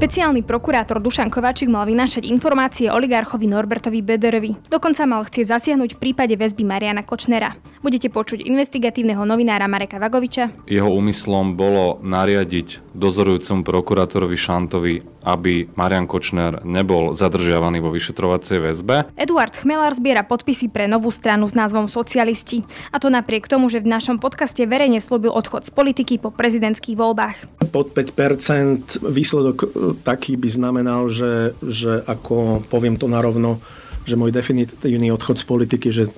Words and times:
Špeciálny 0.00 0.48
prokurátor 0.48 0.96
Dušan 0.96 1.28
Kováčik 1.28 1.68
mal 1.68 1.84
vynášať 1.84 2.24
informácie 2.24 2.88
oligarchovi 2.88 3.44
Norbertovi 3.44 4.00
Bederovi. 4.00 4.56
Dokonca 4.72 5.04
mal 5.04 5.28
chcieť 5.28 5.52
zasiahnuť 5.52 5.92
v 5.92 6.00
prípade 6.00 6.40
väzby 6.40 6.64
Mariana 6.64 7.04
Kočnera. 7.04 7.52
Budete 7.84 8.08
počuť 8.08 8.40
investigatívneho 8.40 9.20
novinára 9.28 9.68
Mareka 9.68 10.00
Vagoviča. 10.00 10.64
Jeho 10.64 10.88
úmyslom 10.88 11.52
bolo 11.52 12.00
nariadiť 12.00 12.96
dozorujúcemu 12.96 13.60
prokurátorovi 13.60 14.40
Šantovi, 14.40 14.94
aby 15.20 15.68
Marian 15.76 16.08
Kočner 16.08 16.64
nebol 16.64 17.12
zadržiavaný 17.12 17.84
vo 17.84 17.92
vyšetrovacej 17.92 18.56
väzbe. 18.56 19.12
Eduard 19.20 19.52
Chmelár 19.52 19.92
zbiera 19.92 20.24
podpisy 20.24 20.72
pre 20.72 20.88
novú 20.88 21.12
stranu 21.12 21.44
s 21.44 21.52
názvom 21.52 21.92
Socialisti. 21.92 22.64
A 22.88 22.96
to 22.96 23.12
napriek 23.12 23.44
tomu, 23.44 23.68
že 23.68 23.84
v 23.84 23.92
našom 23.92 24.16
podcaste 24.16 24.64
verejne 24.64 25.04
slúbil 25.04 25.28
odchod 25.28 25.68
z 25.68 25.70
politiky 25.76 26.16
po 26.16 26.32
prezidentských 26.32 26.96
voľbách. 26.96 27.68
Pod 27.68 27.92
5% 27.92 29.04
výsledok 29.04 29.89
taký 29.94 30.36
by 30.38 30.48
znamenal, 30.48 31.10
že, 31.10 31.54
že 31.62 32.02
ako 32.06 32.64
poviem 32.68 32.96
to 32.96 33.06
narovno, 33.10 33.62
že 34.08 34.16
môj 34.16 34.32
definitívny 34.32 35.12
odchod 35.12 35.38
z 35.38 35.44
politiky, 35.44 35.88
že, 35.92 36.08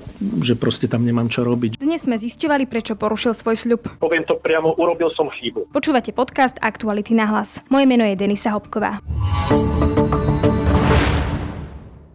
že 0.41 0.55
proste 0.55 0.87
tam 0.87 1.03
nemám 1.03 1.29
čo 1.29 1.43
robiť. 1.43 1.83
Dnes 1.83 2.07
sme 2.07 2.16
zisťovali, 2.16 2.71
prečo 2.71 2.95
porušil 2.95 3.35
svoj 3.35 3.57
sľub. 3.59 3.83
Poviem 3.99 4.23
to 4.25 4.39
priamo, 4.39 4.73
urobil 4.79 5.11
som 5.13 5.29
chybu. 5.29 5.75
Počúvate 5.75 6.15
podcast 6.15 6.57
Aktuality 6.63 7.13
na 7.13 7.27
hlas. 7.29 7.61
Moje 7.69 7.85
meno 7.91 8.07
je 8.07 8.15
Denisa 8.15 8.55
Hopková. 8.55 9.03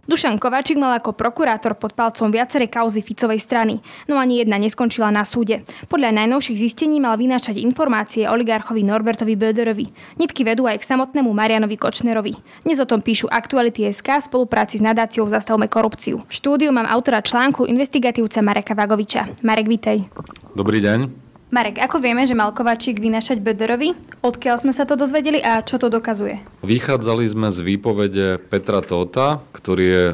Dušan 0.08 0.40
Kováčik 0.40 0.80
mal 0.80 0.96
ako 0.96 1.12
prokurátor 1.12 1.76
pod 1.76 1.92
palcom 1.92 2.32
viaceré 2.32 2.64
kauzy 2.64 3.04
Ficovej 3.04 3.44
strany, 3.44 3.76
no 4.08 4.16
ani 4.16 4.40
jedna 4.40 4.56
neskončila 4.56 5.12
na 5.12 5.20
súde. 5.28 5.60
Podľa 5.92 6.16
najnovších 6.24 6.64
zistení 6.64 6.96
mal 6.96 7.20
vynášať 7.20 7.60
informácie 7.60 8.24
oligarchovi 8.24 8.88
Norbertovi 8.88 9.36
Böderovi. 9.36 9.84
Nitky 10.16 10.48
vedú 10.48 10.64
aj 10.64 10.80
k 10.80 10.88
samotnému 10.96 11.28
Marianovi 11.28 11.76
Kočnerovi. 11.76 12.32
Dnes 12.64 12.80
o 12.80 12.88
tom 12.88 13.04
píšu 13.04 13.28
Aktuality 13.28 13.84
SK 13.92 14.24
v 14.24 14.28
spolupráci 14.32 14.80
s 14.80 14.86
nadáciou 14.88 15.28
Zastavme 15.28 15.68
korupciu. 15.68 16.24
V 16.24 16.32
štúdiu 16.32 16.72
mám 16.72 16.88
autora 16.88 17.20
článku 17.20 17.68
investigatívca 17.68 18.40
Mareka 18.40 18.72
Vagoviča. 18.72 19.44
Marek, 19.44 19.68
vitej. 19.68 20.08
Dobrý 20.56 20.80
deň. 20.80 21.27
Marek, 21.48 21.80
ako 21.80 22.04
vieme, 22.04 22.28
že 22.28 22.36
mal 22.36 22.52
Kovačík 22.52 23.00
vynašať 23.00 23.40
Bederovi? 23.40 23.96
Odkiaľ 24.20 24.60
sme 24.60 24.76
sa 24.76 24.84
to 24.84 25.00
dozvedeli 25.00 25.40
a 25.40 25.64
čo 25.64 25.80
to 25.80 25.88
dokazuje? 25.88 26.44
Vychádzali 26.60 27.24
sme 27.24 27.48
z 27.48 27.64
výpovede 27.64 28.36
Petra 28.52 28.84
Tóta, 28.84 29.40
ktorý 29.56 29.84
je 29.88 30.04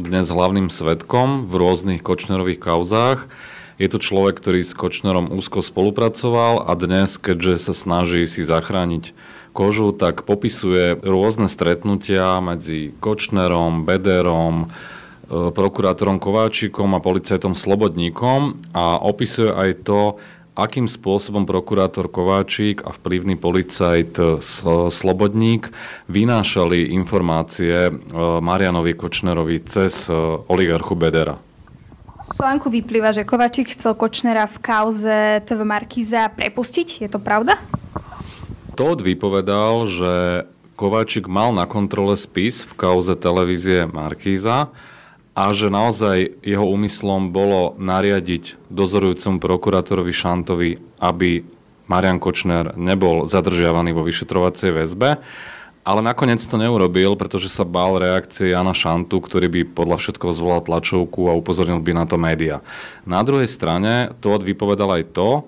dnes 0.00 0.24
hlavným 0.32 0.72
svetkom 0.72 1.44
v 1.44 1.60
rôznych 1.60 2.00
Kočnerových 2.00 2.64
kauzách. 2.64 3.28
Je 3.76 3.84
to 3.92 4.00
človek, 4.00 4.40
ktorý 4.40 4.64
s 4.64 4.72
Kočnerom 4.72 5.28
úzko 5.28 5.60
spolupracoval 5.60 6.64
a 6.64 6.72
dnes, 6.72 7.20
keďže 7.20 7.68
sa 7.68 7.74
snaží 7.76 8.24
si 8.24 8.40
zachrániť 8.40 9.12
kožu, 9.52 9.92
tak 9.92 10.24
popisuje 10.24 11.04
rôzne 11.04 11.52
stretnutia 11.52 12.40
medzi 12.40 12.96
Kočnerom, 12.96 13.84
Bederom, 13.84 14.64
e, 14.64 15.52
prokurátorom 15.52 16.16
Kováčikom 16.16 16.96
a 16.96 17.04
policajtom 17.04 17.52
Slobodníkom 17.52 18.72
a 18.72 18.96
opisuje 19.04 19.52
aj 19.52 19.70
to, 19.84 20.16
akým 20.58 20.90
spôsobom 20.90 21.46
prokurátor 21.46 22.10
Kováčik 22.10 22.82
a 22.82 22.90
vplyvný 22.90 23.38
policajt 23.38 24.18
eh, 24.18 24.26
Slobodník 24.90 25.70
vynášali 26.10 26.90
informácie 26.90 27.86
eh, 27.86 27.92
Marianovi 28.42 28.98
Kočnerovi 28.98 29.62
cez 29.62 30.10
eh, 30.10 30.14
oligarchu 30.50 30.98
Bedera. 30.98 31.38
Z 32.18 32.42
článku 32.42 32.66
vyplýva, 32.66 33.14
že 33.14 33.22
Kovačík 33.22 33.78
chcel 33.78 33.94
Kočnera 33.94 34.50
v 34.50 34.58
kauze 34.58 35.38
TV 35.46 35.62
Markiza 35.62 36.26
prepustiť. 36.34 37.06
Je 37.06 37.08
to 37.08 37.22
pravda? 37.22 37.54
Todd 38.74 38.98
vypovedal, 39.06 39.86
že 39.86 40.12
Kováčik 40.74 41.30
mal 41.30 41.54
na 41.54 41.66
kontrole 41.70 42.18
spis 42.18 42.66
v 42.66 42.74
kauze 42.74 43.14
televízie 43.14 43.86
Markíza 43.86 44.74
a 45.38 45.54
že 45.54 45.70
naozaj 45.70 46.42
jeho 46.42 46.66
úmyslom 46.66 47.30
bolo 47.30 47.78
nariadiť 47.78 48.58
dozorujúcemu 48.74 49.38
prokurátorovi 49.38 50.10
Šantovi, 50.10 50.70
aby 50.98 51.46
Marian 51.86 52.18
Kočner 52.18 52.74
nebol 52.74 53.22
zadržiavaný 53.22 53.94
vo 53.94 54.02
vyšetrovacej 54.02 54.74
väzbe. 54.74 55.22
Ale 55.86 56.04
nakoniec 56.04 56.42
to 56.42 56.58
neurobil, 56.58 57.14
pretože 57.14 57.48
sa 57.48 57.62
bál 57.62 58.02
reakcie 58.02 58.50
Jana 58.50 58.74
Šantu, 58.74 59.22
ktorý 59.22 59.46
by 59.48 59.60
podľa 59.78 59.96
všetkoho 60.02 60.32
zvolal 60.34 60.60
tlačovku 60.66 61.30
a 61.30 61.38
upozornil 61.38 61.80
by 61.80 61.92
na 61.94 62.04
to 62.04 62.18
média. 62.18 62.60
Na 63.06 63.22
druhej 63.22 63.46
strane 63.48 64.12
to 64.18 64.36
vypovedal 64.42 64.90
aj 64.90 65.04
to, 65.14 65.46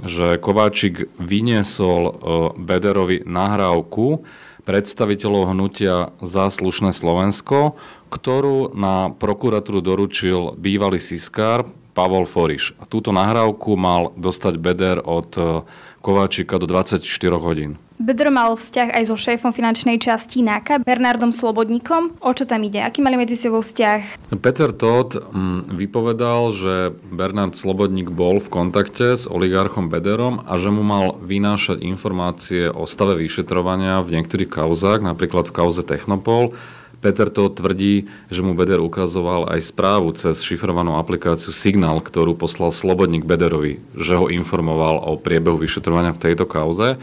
že 0.00 0.40
Kováčik 0.40 1.12
vyniesol 1.20 2.02
e, 2.08 2.12
Bederovi 2.56 3.20
nahrávku 3.28 4.24
predstaviteľov 4.62 5.52
hnutia 5.52 6.14
za 6.22 6.48
slušné 6.48 6.94
Slovensko, 6.94 7.76
ktorú 8.12 8.76
na 8.76 9.08
prokuratúru 9.16 9.80
doručil 9.80 10.52
bývalý 10.60 11.00
siskár 11.00 11.64
Pavol 11.92 12.24
Foriš. 12.24 12.72
A 12.80 12.88
túto 12.88 13.12
nahrávku 13.12 13.76
mal 13.76 14.12
dostať 14.16 14.56
Beder 14.56 14.98
od 15.04 15.30
e, 15.36 15.64
Kováčika 16.00 16.56
do 16.56 16.64
24 16.64 17.04
hodín. 17.36 17.76
Bedr 18.02 18.34
mal 18.34 18.58
vzťah 18.58 18.98
aj 18.98 19.04
so 19.06 19.14
šéfom 19.14 19.54
finančnej 19.54 19.94
časti 20.02 20.42
NAKA, 20.42 20.82
Bernardom 20.82 21.30
Slobodníkom. 21.30 22.18
O 22.18 22.34
čo 22.34 22.42
tam 22.42 22.66
ide? 22.66 22.82
Aký 22.82 22.98
mali 22.98 23.14
medzi 23.14 23.38
sebou 23.38 23.62
vzťah? 23.62 24.26
Peter 24.42 24.74
Todd 24.74 25.14
mm, 25.14 25.70
vypovedal, 25.70 26.50
že 26.50 26.74
Bernard 27.14 27.54
Slobodník 27.54 28.10
bol 28.10 28.42
v 28.42 28.50
kontakte 28.50 29.14
s 29.14 29.30
oligarchom 29.30 29.86
Bederom 29.86 30.42
a 30.42 30.58
že 30.58 30.74
mu 30.74 30.82
mal 30.82 31.14
vynášať 31.22 31.78
informácie 31.86 32.66
o 32.66 32.90
stave 32.90 33.14
vyšetrovania 33.14 34.02
v 34.02 34.18
niektorých 34.18 34.50
kauzách, 34.50 35.06
napríklad 35.06 35.46
v 35.46 35.62
kauze 35.62 35.86
Technopol, 35.86 36.58
Peter 37.02 37.26
to 37.26 37.50
tvrdí, 37.50 38.06
že 38.30 38.46
mu 38.46 38.54
Beder 38.54 38.78
ukazoval 38.78 39.50
aj 39.50 39.74
správu 39.74 40.14
cez 40.14 40.38
šifrovanú 40.38 40.94
aplikáciu 40.94 41.50
Signal, 41.50 41.98
ktorú 41.98 42.38
poslal 42.38 42.70
Slobodník 42.70 43.26
Bederovi, 43.26 43.82
že 43.98 44.14
ho 44.14 44.30
informoval 44.30 45.02
o 45.02 45.18
priebehu 45.18 45.58
vyšetrovania 45.58 46.14
v 46.14 46.22
tejto 46.30 46.46
kauze. 46.46 47.02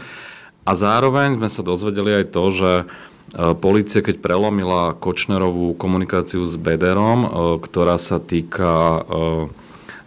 A 0.64 0.72
zároveň 0.72 1.36
sme 1.36 1.52
sa 1.52 1.60
dozvedeli 1.60 2.24
aj 2.24 2.32
to, 2.32 2.44
že 2.48 2.72
e, 2.80 2.84
Polícia, 3.60 4.00
keď 4.00 4.24
prelomila 4.24 4.96
Kočnerovú 4.96 5.76
komunikáciu 5.76 6.48
s 6.48 6.56
Bederom, 6.56 7.20
e, 7.20 7.28
ktorá 7.60 8.00
sa 8.00 8.16
týka 8.16 8.72
e, 8.72 9.00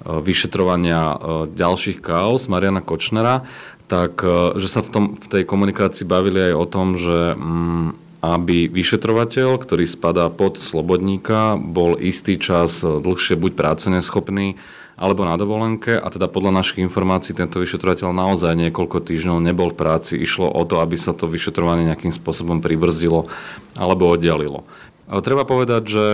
vyšetrovania 0.03 1.15
ďalších 1.55 2.03
kauz 2.03 2.51
Mariana 2.51 2.83
Kočnera, 2.83 3.47
tak 3.87 4.19
že 4.59 4.67
sa 4.67 4.83
v, 4.83 4.89
tom, 4.91 5.05
v 5.15 5.25
tej 5.31 5.43
komunikácii 5.47 6.03
bavili 6.03 6.51
aj 6.51 6.53
o 6.59 6.65
tom, 6.67 6.99
že 6.99 7.31
mm, 7.39 8.02
aby 8.23 8.72
vyšetrovateľ, 8.72 9.59
ktorý 9.59 9.84
spadá 9.84 10.31
pod 10.31 10.56
slobodníka, 10.56 11.59
bol 11.59 12.00
istý 12.00 12.39
čas 12.39 12.79
dlhšie 12.79 13.35
buď 13.35 13.51
práce 13.51 13.91
neschopný, 13.91 14.56
alebo 14.95 15.28
na 15.28 15.35
dovolenke 15.35 16.00
a 16.00 16.07
teda 16.07 16.31
podľa 16.31 16.63
našich 16.63 16.79
informácií 16.79 17.35
tento 17.35 17.59
vyšetrovateľ 17.59 18.16
naozaj 18.16 18.56
niekoľko 18.56 19.03
týždňov 19.03 19.44
nebol 19.44 19.73
v 19.73 19.79
práci. 19.83 20.16
Išlo 20.16 20.47
o 20.47 20.63
to, 20.63 20.79
aby 20.79 20.95
sa 20.95 21.12
to 21.12 21.28
vyšetrovanie 21.28 21.89
nejakým 21.91 22.16
spôsobom 22.16 22.63
pribrzdilo 22.63 23.28
alebo 23.75 24.07
oddialilo. 24.07 24.63
Ale 25.12 25.19
treba 25.19 25.44
povedať, 25.44 25.83
že, 25.83 26.07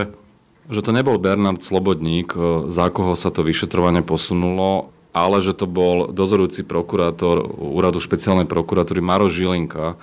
že 0.72 0.82
to 0.82 0.96
nebol 0.96 1.22
Bernard 1.22 1.62
Slobodník, 1.62 2.34
za 2.74 2.90
koho 2.90 3.14
sa 3.14 3.30
to 3.30 3.46
vyšetrovanie 3.46 4.02
posunulo, 4.02 4.90
ale 5.14 5.44
že 5.46 5.54
to 5.54 5.70
bol 5.70 6.10
dozorujúci 6.10 6.66
prokurátor 6.66 7.46
úradu 7.60 8.02
špeciálnej 8.02 8.50
prokuratúry 8.50 9.04
Maro 9.04 9.28
Žilinka, 9.30 10.00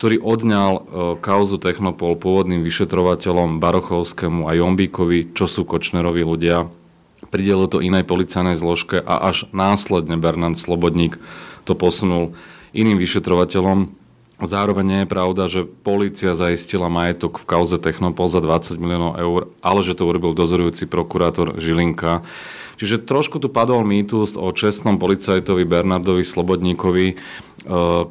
ktorý 0.00 0.16
odňal 0.16 0.72
e, 0.72 0.82
kauzu 1.20 1.60
Technopol 1.60 2.16
pôvodným 2.16 2.64
vyšetrovateľom 2.64 3.60
Barochovskému 3.60 4.48
a 4.48 4.56
Jombíkovi, 4.56 5.36
čo 5.36 5.44
sú 5.44 5.68
Kočnerovi 5.68 6.24
ľudia. 6.24 6.72
Pridelil 7.28 7.68
to 7.68 7.84
inej 7.84 8.08
policajnej 8.08 8.56
zložke 8.56 8.96
a 8.96 9.28
až 9.28 9.44
následne 9.52 10.16
Bernard 10.16 10.56
Slobodník 10.56 11.20
to 11.68 11.76
posunul 11.76 12.32
iným 12.72 12.96
vyšetrovateľom. 12.96 13.92
Zároveň 14.40 14.84
nie 14.88 15.00
je 15.04 15.12
pravda, 15.12 15.52
že 15.52 15.68
polícia 15.68 16.32
zaistila 16.32 16.88
majetok 16.88 17.36
v 17.36 17.44
kauze 17.44 17.76
Technopol 17.76 18.32
za 18.32 18.40
20 18.40 18.80
miliónov 18.80 19.20
eur, 19.20 19.40
ale 19.60 19.84
že 19.84 19.92
to 19.92 20.08
urobil 20.08 20.32
dozorujúci 20.32 20.88
prokurátor 20.88 21.60
Žilinka. 21.60 22.24
Čiže 22.80 23.04
trošku 23.04 23.36
tu 23.36 23.52
padol 23.52 23.84
mýtus 23.84 24.40
o 24.40 24.48
čestnom 24.56 24.96
policajtovi 24.96 25.68
Bernardovi 25.68 26.24
Slobodníkovi, 26.24 27.20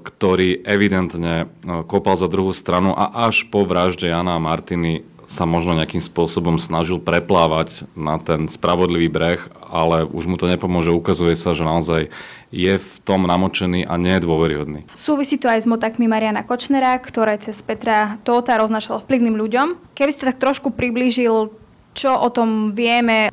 ktorý 0.05 0.61
evidentne 0.61 1.49
e, 1.49 1.81
kopal 1.89 2.13
za 2.17 2.29
druhú 2.29 2.53
stranu 2.53 2.93
a 2.93 3.29
až 3.29 3.49
po 3.49 3.65
vražde 3.65 4.05
Jana 4.05 4.37
a 4.37 4.43
Martiny 4.43 5.01
sa 5.29 5.45
možno 5.45 5.77
nejakým 5.77 6.01
spôsobom 6.01 6.57
snažil 6.57 6.97
preplávať 6.97 7.85
na 7.93 8.17
ten 8.17 8.49
spravodlivý 8.49 9.13
breh, 9.13 9.41
ale 9.61 10.01
už 10.09 10.25
mu 10.25 10.41
to 10.41 10.49
nepomôže. 10.49 10.89
Ukazuje 10.89 11.37
sa, 11.37 11.53
že 11.53 11.61
naozaj 11.61 12.09
je 12.49 12.73
v 12.81 12.93
tom 13.05 13.29
namočený 13.29 13.85
a 13.85 13.93
nie 14.01 14.17
je 14.17 14.25
dôveryhodný. 14.25 14.79
Súvisí 14.97 15.37
to 15.37 15.45
aj 15.45 15.61
s 15.61 15.69
motakmi 15.69 16.09
Mariana 16.09 16.41
Kočnera, 16.41 16.97
ktoré 16.97 17.37
cez 17.37 17.61
Petra 17.61 18.17
Tóta 18.25 18.57
roznašal 18.57 19.05
vplyvným 19.05 19.37
ľuďom. 19.37 19.93
Keby 19.93 20.09
ste 20.09 20.33
tak 20.33 20.41
trošku 20.41 20.73
priblížil, 20.73 21.53
čo 21.93 22.11
o 22.17 22.29
tom 22.33 22.73
vieme, 22.73 23.29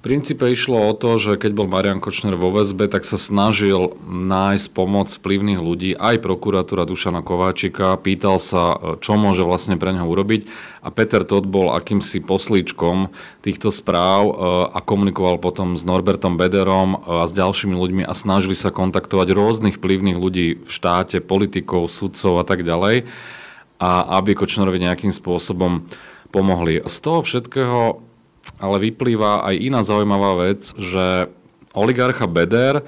princípe 0.00 0.48
išlo 0.48 0.90
o 0.90 0.92
to, 0.96 1.20
že 1.20 1.36
keď 1.36 1.52
bol 1.52 1.68
Marian 1.68 2.00
Kočner 2.00 2.32
vo 2.34 2.48
väzbe, 2.50 2.88
tak 2.88 3.04
sa 3.04 3.20
snažil 3.20 3.94
nájsť 4.08 4.66
pomoc 4.72 5.12
vplyvných 5.12 5.60
ľudí, 5.60 5.90
aj 5.94 6.24
prokuratúra 6.24 6.88
Dušana 6.88 7.20
Kováčika, 7.20 8.00
pýtal 8.00 8.40
sa, 8.40 8.76
čo 9.04 9.20
môže 9.20 9.44
vlastne 9.44 9.76
pre 9.76 9.92
neho 9.92 10.08
urobiť 10.08 10.48
a 10.80 10.88
Peter 10.88 11.20
Todd 11.22 11.44
bol 11.44 11.70
akýmsi 11.76 12.24
poslíčkom 12.24 13.12
týchto 13.44 13.68
správ 13.68 14.22
e, 14.26 14.34
a 14.72 14.78
komunikoval 14.80 15.36
potom 15.36 15.76
s 15.76 15.84
Norbertom 15.84 16.40
Bederom 16.40 17.04
a 17.04 17.28
s 17.28 17.36
ďalšími 17.36 17.76
ľuďmi 17.76 18.02
a 18.08 18.16
snažili 18.16 18.56
sa 18.56 18.72
kontaktovať 18.72 19.28
rôznych 19.36 19.76
vplyvných 19.76 20.18
ľudí 20.18 20.64
v 20.64 20.70
štáte, 20.72 21.20
politikov, 21.20 21.92
sudcov 21.92 22.40
a 22.40 22.44
tak 22.48 22.64
ďalej 22.64 23.04
a 23.80 24.20
aby 24.20 24.36
Kočnerovi 24.36 24.80
nejakým 24.80 25.12
spôsobom 25.12 25.84
pomohli. 26.30 26.84
Z 26.84 26.96
toho 27.00 27.20
všetkého 27.24 28.09
ale 28.58 28.90
vyplýva 28.90 29.46
aj 29.46 29.54
iná 29.60 29.80
zaujímavá 29.84 30.50
vec, 30.50 30.74
že 30.74 31.30
oligarcha 31.76 32.26
Beder 32.26 32.82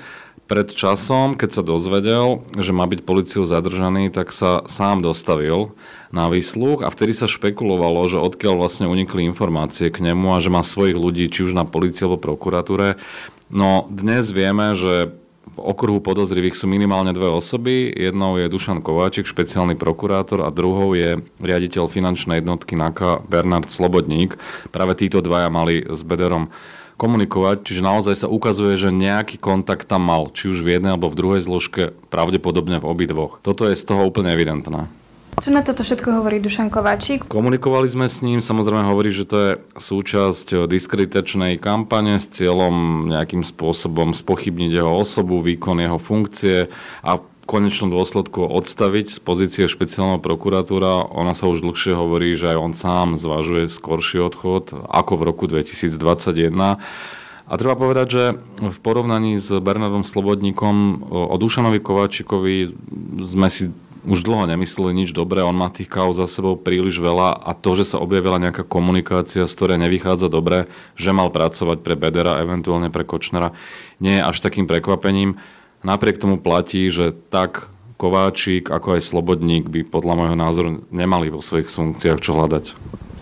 pred 0.51 0.69
časom, 0.69 1.39
keď 1.39 1.51
sa 1.55 1.63
dozvedel, 1.65 2.45
že 2.61 2.75
má 2.75 2.85
byť 2.85 3.01
policiou 3.07 3.47
zadržaný, 3.47 4.13
tak 4.13 4.35
sa 4.35 4.67
sám 4.69 5.01
dostavil 5.01 5.73
na 6.13 6.29
výsluch 6.29 6.85
a 6.85 6.93
vtedy 6.93 7.17
sa 7.17 7.31
špekulovalo, 7.31 8.05
že 8.11 8.21
odkiaľ 8.21 8.61
vlastne 8.61 8.91
unikli 8.91 9.25
informácie 9.25 9.89
k 9.89 10.05
nemu 10.13 10.35
a 10.35 10.43
že 10.45 10.53
má 10.53 10.61
svojich 10.61 10.99
ľudí, 10.99 11.31
či 11.33 11.49
už 11.49 11.57
na 11.57 11.65
policii 11.65 12.05
alebo 12.05 12.21
prokuratúre. 12.21 13.01
No 13.49 13.89
dnes 13.89 14.29
vieme, 14.29 14.77
že 14.77 15.15
okruhu 15.59 16.01
podozrivých 16.01 16.57
sú 16.57 16.71
minimálne 16.71 17.13
dve 17.13 17.29
osoby. 17.29 17.93
Jednou 17.93 18.41
je 18.41 18.49
Dušan 18.49 18.81
Kováčik, 18.81 19.29
špeciálny 19.29 19.77
prokurátor 19.77 20.43
a 20.47 20.55
druhou 20.55 20.97
je 20.97 21.21
riaditeľ 21.43 21.91
finančnej 21.91 22.41
jednotky 22.41 22.79
NAKA 22.79 23.27
Bernard 23.29 23.69
Slobodník. 23.69 24.41
Práve 24.73 24.97
títo 24.97 25.21
dvaja 25.21 25.53
mali 25.53 25.85
s 25.85 26.01
Bederom 26.07 26.49
komunikovať, 26.97 27.67
čiže 27.67 27.83
naozaj 27.83 28.15
sa 28.15 28.29
ukazuje, 28.31 28.79
že 28.79 28.95
nejaký 28.95 29.35
kontakt 29.43 29.91
tam 29.91 30.07
mal, 30.07 30.31
či 30.31 30.55
už 30.55 30.63
v 30.63 30.79
jednej 30.79 30.95
alebo 30.95 31.11
v 31.11 31.19
druhej 31.19 31.43
zložke, 31.43 31.91
pravdepodobne 32.15 32.79
v 32.79 32.87
obidvoch. 32.87 33.43
Toto 33.43 33.67
je 33.67 33.75
z 33.75 33.83
toho 33.83 34.07
úplne 34.07 34.31
evidentné. 34.31 34.87
Čo 35.41 35.49
na 35.49 35.65
toto 35.65 35.81
všetko 35.81 36.21
hovorí 36.21 36.45
Dušan 36.45 36.69
Kováčik? 36.69 37.25
Komunikovali 37.25 37.89
sme 37.89 38.07
s 38.07 38.21
ním, 38.21 38.45
samozrejme 38.45 38.85
hovorí, 38.85 39.09
že 39.09 39.25
to 39.25 39.37
je 39.41 39.51
súčasť 39.81 40.69
diskreditačnej 40.69 41.57
kampane 41.57 42.21
s 42.21 42.29
cieľom 42.29 43.09
nejakým 43.09 43.41
spôsobom 43.41 44.13
spochybniť 44.13 44.71
jeho 44.77 44.93
osobu, 44.93 45.41
výkon 45.41 45.81
jeho 45.81 45.97
funkcie 45.97 46.69
a 47.01 47.11
v 47.17 47.25
konečnom 47.49 47.91
dôsledku 47.91 48.45
odstaviť 48.45 49.17
z 49.17 49.19
pozície 49.19 49.65
špeciálneho 49.67 50.23
prokuratúra. 50.23 51.11
Ona 51.11 51.35
sa 51.35 51.51
už 51.51 51.65
dlhšie 51.67 51.97
hovorí, 51.97 52.37
že 52.39 52.55
aj 52.55 52.59
on 52.61 52.73
sám 52.77 53.09
zvažuje 53.19 53.67
skorší 53.67 54.23
odchod, 54.23 54.71
ako 54.87 55.13
v 55.17 55.23
roku 55.27 55.45
2021. 55.51 56.55
A 57.43 57.53
treba 57.59 57.75
povedať, 57.75 58.07
že 58.09 58.25
v 58.63 58.79
porovnaní 58.79 59.43
s 59.43 59.51
Bernardom 59.51 60.07
Slobodníkom 60.07 61.03
o 61.11 61.37
Dušanovi 61.37 61.83
Kováčikovi 61.83 62.71
sme 63.27 63.51
si 63.51 63.75
už 64.03 64.27
dlho 64.27 64.51
nemysleli 64.51 64.93
nič 64.93 65.15
dobré, 65.15 65.47
on 65.47 65.55
má 65.55 65.71
tých 65.71 65.87
kauz 65.87 66.19
za 66.19 66.27
sebou 66.27 66.59
príliš 66.59 66.99
veľa 66.99 67.39
a 67.39 67.55
to, 67.55 67.79
že 67.79 67.95
sa 67.95 68.03
objavila 68.03 68.43
nejaká 68.43 68.67
komunikácia, 68.67 69.47
z 69.47 69.55
ktorej 69.55 69.79
nevychádza 69.79 70.27
dobre, 70.27 70.67
že 70.99 71.15
mal 71.15 71.31
pracovať 71.31 71.87
pre 71.87 71.95
Bedera, 71.95 72.43
eventuálne 72.43 72.91
pre 72.91 73.07
Kočnera, 73.07 73.55
nie 74.03 74.19
je 74.19 74.27
až 74.27 74.43
takým 74.43 74.67
prekvapením. 74.67 75.39
Napriek 75.87 76.19
tomu 76.19 76.39
platí, 76.39 76.91
že 76.91 77.15
tak 77.31 77.71
Kováčik, 77.99 78.71
ako 78.71 78.99
aj 78.99 79.07
Slobodník 79.07 79.71
by 79.71 79.87
podľa 79.87 80.15
môjho 80.19 80.37
názoru 80.39 80.71
nemali 80.91 81.31
vo 81.31 81.39
svojich 81.39 81.71
funkciách 81.71 82.19
čo 82.19 82.35
hľadať. 82.35 82.75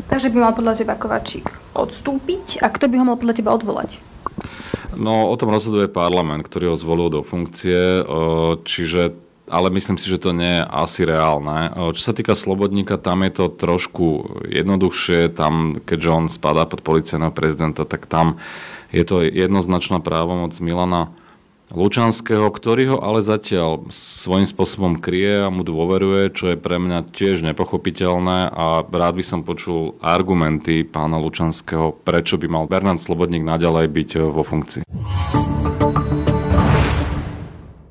Takže 0.08 0.32
by 0.32 0.38
mal 0.40 0.52
podľa 0.56 0.80
teba 0.80 0.96
Kováčik 0.96 1.52
odstúpiť 1.76 2.64
a 2.64 2.72
kto 2.72 2.88
by 2.88 2.94
ho 2.96 3.04
mal 3.04 3.20
podľa 3.20 3.36
teba 3.36 3.52
odvolať? 3.52 4.00
No, 4.96 5.30
o 5.30 5.36
tom 5.38 5.52
rozhoduje 5.54 5.86
parlament, 5.86 6.48
ktorý 6.48 6.72
ho 6.72 6.76
zvolil 6.80 7.12
do 7.12 7.20
funkcie, 7.22 8.02
čiže 8.66 9.14
ale 9.50 9.74
myslím 9.74 9.98
si, 9.98 10.06
že 10.06 10.22
to 10.22 10.30
nie 10.30 10.62
je 10.62 10.64
asi 10.64 11.02
reálne. 11.02 11.74
Čo 11.74 12.00
sa 12.00 12.12
týka 12.14 12.38
Slobodníka, 12.38 12.96
tam 12.96 13.26
je 13.26 13.34
to 13.34 13.46
trošku 13.50 14.40
jednoduchšie, 14.46 15.34
tam, 15.34 15.82
keďže 15.82 16.10
on 16.14 16.24
spadá 16.30 16.64
pod 16.70 16.86
policajného 16.86 17.34
prezidenta, 17.34 17.82
tak 17.82 18.06
tam 18.06 18.38
je 18.94 19.02
to 19.02 19.26
jednoznačná 19.26 19.98
právomoc 19.98 20.54
Milana 20.62 21.10
Lučanského, 21.70 22.50
ktorý 22.50 22.94
ho 22.94 22.98
ale 22.98 23.22
zatiaľ 23.22 23.86
svojím 23.94 24.46
spôsobom 24.46 24.98
kryje 24.98 25.46
a 25.46 25.54
mu 25.54 25.62
dôveruje, 25.62 26.34
čo 26.34 26.50
je 26.50 26.58
pre 26.58 26.82
mňa 26.82 27.14
tiež 27.14 27.46
nepochopiteľné 27.46 28.50
a 28.50 28.82
rád 28.82 29.14
by 29.14 29.24
som 29.26 29.46
počul 29.46 29.94
argumenty 30.02 30.82
pána 30.82 31.22
Lučanského, 31.22 31.94
prečo 32.02 32.42
by 32.42 32.46
mal 32.50 32.66
Bernard 32.66 32.98
Slobodník 32.98 33.46
naďalej 33.46 33.86
byť 33.86 34.10
vo 34.18 34.42
funkcii. 34.42 34.82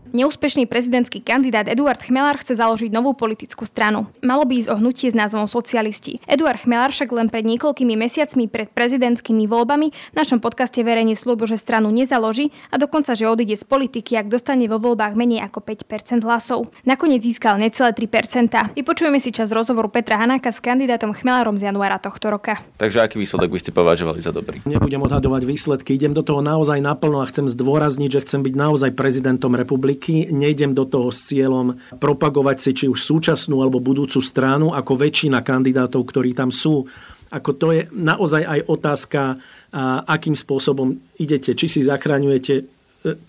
Neúspešný 0.10 0.66
prezidentský 0.66 1.22
kandidát 1.22 1.70
Eduard 1.70 2.02
Chmelár 2.02 2.42
chce 2.42 2.58
založiť 2.58 2.90
novú 2.90 3.14
politickú 3.14 3.62
stranu. 3.70 4.10
Malo 4.26 4.42
by 4.42 4.58
ísť 4.58 4.70
o 4.74 4.76
hnutie 4.82 5.06
s 5.06 5.14
názvom 5.14 5.46
socialisti. 5.46 6.18
Eduard 6.26 6.66
Chmelár 6.66 6.90
však 6.90 7.14
len 7.14 7.30
pred 7.30 7.46
niekoľkými 7.46 7.94
mesiacmi 7.94 8.50
pred 8.50 8.74
prezidentskými 8.74 9.46
voľbami 9.46 9.94
v 9.94 10.16
našom 10.18 10.42
podcaste 10.42 10.82
verejne 10.82 11.14
slúbil, 11.14 11.46
že 11.46 11.62
stranu 11.62 11.94
nezaloží 11.94 12.50
a 12.74 12.82
dokonca, 12.82 13.14
že 13.14 13.30
odíde 13.30 13.54
z 13.54 13.62
politiky, 13.70 14.18
ak 14.18 14.34
dostane 14.34 14.66
vo 14.66 14.82
voľbách 14.82 15.14
menej 15.14 15.46
ako 15.46 15.62
5% 15.62 16.26
hlasov. 16.26 16.74
Nakoniec 16.90 17.22
získal 17.22 17.62
necelé 17.62 17.94
3%. 17.94 18.74
Vypočujeme 18.74 19.22
si 19.22 19.30
čas 19.30 19.54
rozhovoru 19.54 19.94
Petra 19.94 20.18
Hanáka 20.18 20.50
s 20.50 20.58
kandidátom 20.58 21.14
Chmelárom 21.14 21.54
z 21.54 21.70
januára 21.70 22.02
tohto 22.02 22.34
roka. 22.34 22.58
Takže 22.82 23.06
aký 23.06 23.22
výsledok 23.22 23.54
by 23.54 23.60
ste 23.62 23.72
považovali 23.78 24.26
za 24.26 24.34
dobrý? 24.34 24.58
Nebudem 24.66 25.06
odhadovať 25.06 25.46
výsledky, 25.46 26.02
idem 26.02 26.18
do 26.18 26.26
toho 26.26 26.42
naozaj 26.42 26.82
naplno 26.82 27.22
a 27.22 27.30
chcem 27.30 27.46
zdôrazniť, 27.46 28.10
že 28.18 28.24
chcem 28.26 28.42
byť 28.42 28.54
naozaj 28.58 28.90
prezidentom 28.98 29.54
republiky 29.54 30.00
politiky, 30.10 30.34
nejdem 30.34 30.74
do 30.74 30.86
toho 30.90 31.14
s 31.14 31.30
cieľom 31.30 31.78
propagovať 32.02 32.58
si 32.58 32.72
či 32.74 32.86
už 32.90 33.00
súčasnú 33.00 33.62
alebo 33.62 33.78
budúcu 33.80 34.20
stranu 34.22 34.74
ako 34.74 34.98
väčšina 34.98 35.46
kandidátov, 35.46 36.02
ktorí 36.10 36.34
tam 36.34 36.50
sú. 36.50 36.90
Ako 37.30 37.54
to 37.54 37.68
je 37.78 37.82
naozaj 37.94 38.42
aj 38.42 38.60
otázka, 38.66 39.22
akým 40.10 40.34
spôsobom 40.34 40.98
idete. 41.22 41.54
Či 41.54 41.68
si 41.70 41.82
zachraňujete 41.86 42.56
e, 42.58 42.64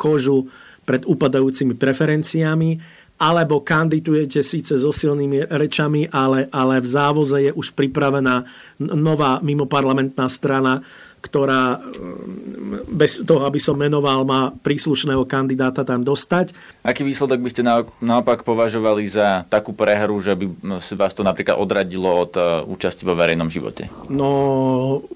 kožu 0.01 0.49
pred 0.89 1.05
upadajúcimi 1.05 1.77
preferenciami, 1.77 2.81
alebo 3.21 3.61
kandidujete 3.61 4.41
síce 4.41 4.81
so 4.81 4.89
silnými 4.89 5.53
rečami, 5.53 6.09
ale, 6.09 6.49
ale 6.49 6.81
v 6.81 6.89
závoze 6.89 7.37
je 7.45 7.53
už 7.53 7.77
pripravená 7.77 8.49
nová 8.81 9.45
mimoparlamentná 9.45 10.25
strana, 10.33 10.81
ktorá 11.21 11.79
mm, 11.79 12.89
bez 12.89 13.21
toho, 13.23 13.45
aby 13.45 13.61
som 13.61 13.77
menoval, 13.77 14.25
má 14.25 14.51
príslušného 14.65 15.29
kandidáta 15.29 15.85
tam 15.85 16.01
dostať. 16.01 16.57
Aký 16.81 17.05
výsledok 17.05 17.41
by 17.45 17.51
ste 17.53 17.63
naopak 18.01 18.43
považovali 18.43 19.05
za 19.07 19.45
takú 19.47 19.77
prehru, 19.77 20.19
že 20.25 20.33
by 20.35 20.45
vás 20.97 21.13
to 21.13 21.21
napríklad 21.21 21.61
odradilo 21.61 22.09
od 22.09 22.33
e, 22.35 22.43
účasti 22.65 23.05
vo 23.05 23.13
verejnom 23.13 23.53
živote? 23.53 23.93
No 24.09 24.31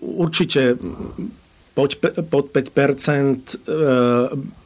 určite 0.00 0.76
pod, 1.72 1.98
pod 2.28 2.44
5% 2.52 2.52
e, 2.52 3.56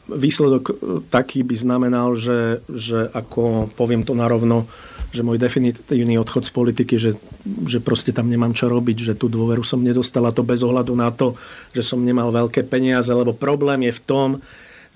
výsledok 0.09 0.65
taký 1.09 1.45
by 1.45 1.55
znamenal, 1.57 2.17
že, 2.17 2.65
že 2.69 3.09
ako 3.13 3.73
poviem 3.77 4.05
to 4.05 4.17
narovno, 4.17 4.69
že 5.09 5.25
môj 5.25 5.41
definitívny 5.41 6.21
odchod 6.21 6.45
z 6.45 6.53
politiky, 6.53 6.95
že, 7.01 7.17
že 7.65 7.81
proste 7.81 8.13
tam 8.13 8.29
nemám 8.29 8.53
čo 8.53 8.69
robiť, 8.69 9.13
že 9.13 9.15
tú 9.17 9.33
dôveru 9.33 9.65
som 9.65 9.81
nedostala 9.81 10.33
to 10.37 10.45
bez 10.45 10.61
ohľadu 10.61 10.93
na 10.93 11.09
to, 11.09 11.33
že 11.73 11.81
som 11.81 12.05
nemal 12.05 12.29
veľké 12.29 12.69
peniaze, 12.69 13.09
lebo 13.09 13.33
problém 13.33 13.89
je 13.89 13.93
v 13.97 14.03
tom, 14.05 14.29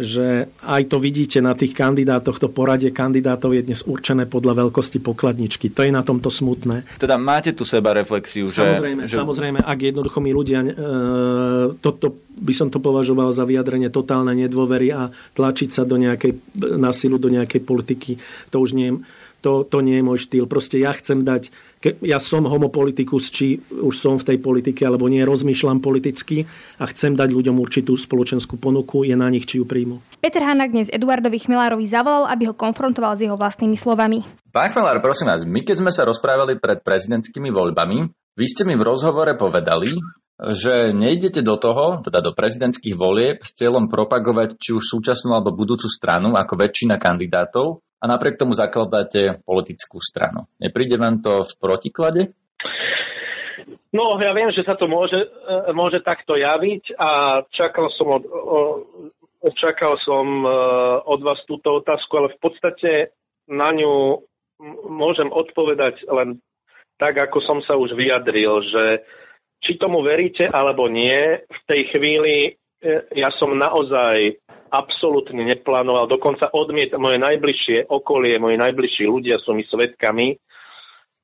že 0.00 0.48
aj 0.64 0.88
to 0.88 0.96
vidíte 0.96 1.44
na 1.44 1.52
tých 1.52 1.76
kandidátoch, 1.76 2.40
to 2.40 2.48
poradie 2.48 2.88
kandidátov 2.88 3.52
je 3.52 3.62
dnes 3.62 3.80
určené 3.84 4.24
podľa 4.24 4.66
veľkosti 4.66 5.04
pokladničky. 5.04 5.68
To 5.76 5.84
je 5.84 5.92
na 5.92 6.00
tomto 6.00 6.32
smutné. 6.32 6.88
Teda 6.96 7.20
máte 7.20 7.52
tu 7.52 7.68
seba 7.68 7.92
reflexiu. 7.92 8.48
Samozrejme, 8.48 9.04
že... 9.04 9.16
samozrejme 9.20 9.60
ak 9.60 9.78
jednoducho 9.92 10.18
mi 10.24 10.32
ľudia, 10.32 10.64
e, 10.64 10.72
toto 11.78 12.24
by 12.40 12.54
som 12.56 12.72
to 12.72 12.80
považoval 12.80 13.30
za 13.36 13.44
vyjadrenie 13.44 13.92
totálnej 13.92 14.48
nedôvery 14.48 14.96
a 14.96 15.12
tlačiť 15.12 15.68
sa 15.68 15.84
do 15.84 16.00
nejakej, 16.00 16.40
na 16.80 16.90
silu 16.90 17.20
do 17.20 17.28
nejakej 17.28 17.60
politiky, 17.60 18.16
to 18.48 18.64
už 18.64 18.72
nie, 18.72 18.96
to, 19.42 19.66
to 19.66 19.82
nie 19.82 19.98
je 19.98 20.06
môj 20.06 20.18
štýl. 20.22 20.46
Proste 20.46 20.78
ja 20.78 20.94
chcem 20.94 21.26
dať, 21.26 21.50
ja 22.00 22.22
som 22.22 22.46
homopolitikus, 22.46 23.34
či 23.34 23.58
už 23.68 23.98
som 23.98 24.14
v 24.16 24.32
tej 24.32 24.38
politike, 24.38 24.86
alebo 24.86 25.10
nie, 25.10 25.26
rozmýšľam 25.26 25.82
politicky 25.82 26.46
a 26.78 26.86
chcem 26.86 27.18
dať 27.18 27.34
ľuďom 27.34 27.58
určitú 27.58 27.98
spoločenskú 27.98 28.56
ponuku, 28.56 29.02
je 29.02 29.18
na 29.18 29.26
nich, 29.26 29.44
či 29.44 29.58
ju 29.58 29.66
príjmu. 29.66 30.22
Peter 30.22 30.46
Hanak 30.46 30.70
dnes 30.70 30.88
Eduardovi 30.88 31.42
Chmelárovi 31.42 31.84
zavolal, 31.90 32.30
aby 32.30 32.48
ho 32.48 32.54
konfrontoval 32.54 33.18
s 33.18 33.26
jeho 33.26 33.34
vlastnými 33.34 33.74
slovami. 33.74 34.22
Pán 34.54 34.70
Chmelár, 34.70 35.02
prosím 35.02 35.34
vás, 35.34 35.42
my 35.42 35.60
keď 35.66 35.82
sme 35.82 35.90
sa 35.90 36.06
rozprávali 36.06 36.62
pred 36.62 36.78
prezidentskými 36.86 37.50
voľbami, 37.50 38.06
vy 38.32 38.46
ste 38.48 38.62
mi 38.62 38.78
v 38.78 38.86
rozhovore 38.86 39.34
povedali, 39.36 39.98
že 40.42 40.90
nejdete 40.90 41.44
do 41.44 41.54
toho, 41.54 42.02
teda 42.02 42.18
do 42.18 42.34
prezidentských 42.34 42.98
volieb, 42.98 43.44
s 43.46 43.54
cieľom 43.54 43.86
propagovať 43.86 44.58
či 44.58 44.74
už 44.74 44.82
súčasnú 44.82 45.30
alebo 45.36 45.54
budúcu 45.54 45.86
stranu 45.86 46.34
ako 46.34 46.58
väčšina 46.58 46.98
kandidátov, 46.98 47.84
a 48.02 48.04
napriek 48.10 48.34
tomu 48.34 48.58
zakladáte 48.58 49.38
politickú 49.46 50.02
stranu. 50.02 50.50
Nepríde 50.58 50.98
vám 50.98 51.22
to 51.22 51.46
v 51.46 51.52
protiklade? 51.62 52.22
No, 53.94 54.18
ja 54.18 54.34
viem, 54.34 54.50
že 54.50 54.66
sa 54.66 54.74
to 54.74 54.90
môže, 54.90 55.22
e, 55.22 55.70
môže 55.70 56.02
takto 56.02 56.34
javiť 56.34 56.98
a 56.98 57.42
čakal 57.46 57.92
som 57.94 58.18
od, 58.18 58.24
čakal 59.54 60.00
som 60.00 60.42
e, 60.42 60.50
od 61.06 61.20
vás 61.22 61.44
túto 61.46 61.78
otázku, 61.78 62.10
ale 62.18 62.34
v 62.34 62.38
podstate 62.40 62.90
na 63.46 63.70
ňu 63.70 64.24
môžem 64.88 65.28
odpovedať 65.30 66.08
len 66.08 66.42
tak, 66.96 67.20
ako 67.20 67.38
som 67.44 67.58
sa 67.60 67.76
už 67.76 67.94
vyjadril, 67.94 68.62
že 68.64 68.84
či 69.62 69.78
tomu 69.78 70.02
veríte 70.02 70.48
alebo 70.50 70.90
nie, 70.90 71.44
v 71.46 71.60
tej 71.68 71.92
chvíli 71.94 72.34
e, 72.42 72.50
ja 73.14 73.30
som 73.30 73.54
naozaj 73.54 74.42
absolútne 74.72 75.44
neplánoval, 75.44 76.08
dokonca 76.08 76.48
odmiet 76.48 76.96
moje 76.96 77.20
najbližšie 77.20 77.92
okolie, 77.92 78.40
moji 78.40 78.56
najbližší 78.56 79.04
ľudia 79.04 79.36
sú 79.36 79.52
mi 79.52 79.68
svetkami, 79.68 80.40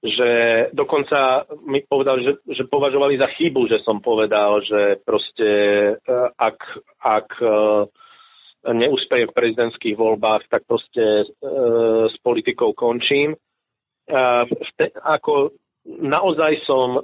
že 0.05 0.31
dokonca 0.71 1.49
mi 1.67 1.83
povedali, 1.83 2.23
že, 2.23 2.33
že 2.47 2.71
považovali 2.71 3.19
za 3.19 3.27
chybu, 3.27 3.67
že 3.67 3.83
som 3.83 3.99
povedal, 3.99 4.63
že 4.63 5.01
proste 5.03 5.51
e, 5.99 6.13
ak, 6.39 6.59
ak 7.03 7.29
e, 7.43 7.51
neúspeje 8.79 9.27
v 9.27 9.35
prezidentských 9.35 9.99
voľbách, 9.99 10.47
tak 10.47 10.63
proste 10.71 11.03
e, 11.03 11.27
s 12.07 12.15
politikou 12.23 12.77
končím. 12.79 13.35
Ako 15.05 15.53
naozaj 15.85 16.65
som 16.65 16.97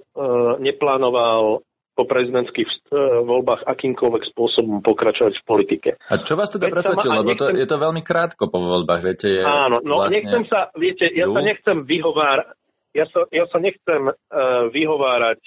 neplánoval 0.56 1.60
po 1.94 2.04
prezidentských 2.10 2.90
voľbách 3.22 3.70
akýmkoľvek 3.70 4.22
spôsobom 4.34 4.82
pokračovať 4.82 5.38
v 5.38 5.44
politike. 5.46 5.90
A 6.10 6.20
čo 6.26 6.34
vás 6.34 6.50
teda 6.50 6.66
presvedčilo? 6.66 7.22
Lebo 7.22 7.38
to, 7.38 7.54
je 7.54 7.66
to 7.70 7.78
veľmi 7.78 8.02
krátko 8.02 8.50
po 8.50 8.58
voľbách, 8.58 9.00
viete? 9.06 9.26
Je 9.30 9.42
áno, 9.46 9.78
no 9.78 10.02
vlastne... 10.02 10.18
nechcem 10.18 10.42
sa, 10.50 10.74
viete, 10.74 11.06
ja 11.14 11.30
sa 11.30 11.40
nechcem 11.40 11.86
vyhovárať, 11.86 12.46
ja 12.94 13.06
sa, 13.06 13.20
ja 13.30 13.46
sa 13.46 13.58
nechcem 13.62 14.02
uh, 14.10 14.66
vyhovárať 14.74 15.40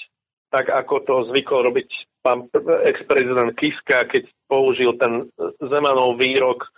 tak, 0.47 0.71
ako 0.71 0.95
to 1.03 1.15
zvykol 1.35 1.67
robiť 1.67 1.89
pán 2.23 2.47
ex-prezident 2.87 3.51
Kiska, 3.55 4.07
keď 4.07 4.31
použil 4.47 4.95
ten 4.95 5.27
Zemanov 5.59 6.15
výrok, 6.15 6.71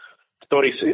ktorý 0.50 0.70
si 0.74 0.90